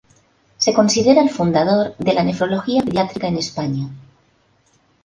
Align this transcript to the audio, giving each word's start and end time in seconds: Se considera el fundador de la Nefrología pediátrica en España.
Se 0.57 0.73
considera 0.73 1.21
el 1.21 1.29
fundador 1.29 1.95
de 1.99 2.13
la 2.15 2.23
Nefrología 2.23 2.81
pediátrica 2.81 3.27
en 3.27 3.37
España. 3.37 3.87